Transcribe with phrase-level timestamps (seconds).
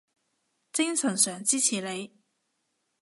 [0.73, 2.11] 精神上支持你